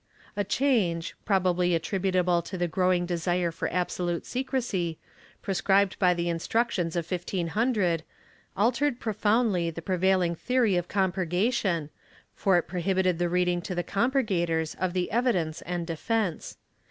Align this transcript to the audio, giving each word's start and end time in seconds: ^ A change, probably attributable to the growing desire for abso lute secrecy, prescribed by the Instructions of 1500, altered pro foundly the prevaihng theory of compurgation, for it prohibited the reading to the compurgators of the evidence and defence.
^ 0.01 0.03
A 0.35 0.43
change, 0.43 1.15
probably 1.25 1.75
attributable 1.75 2.41
to 2.41 2.57
the 2.57 2.67
growing 2.67 3.05
desire 3.05 3.51
for 3.51 3.69
abso 3.69 4.07
lute 4.07 4.25
secrecy, 4.25 4.97
prescribed 5.43 5.99
by 5.99 6.15
the 6.15 6.27
Instructions 6.27 6.95
of 6.95 7.05
1500, 7.11 8.01
altered 8.57 8.99
pro 8.99 9.13
foundly 9.13 9.71
the 9.71 9.79
prevaihng 9.83 10.35
theory 10.35 10.75
of 10.75 10.87
compurgation, 10.87 11.91
for 12.33 12.57
it 12.57 12.67
prohibited 12.67 13.19
the 13.19 13.29
reading 13.29 13.61
to 13.61 13.75
the 13.75 13.83
compurgators 13.83 14.73
of 14.79 14.93
the 14.93 15.11
evidence 15.11 15.61
and 15.67 15.85
defence. 15.85 16.57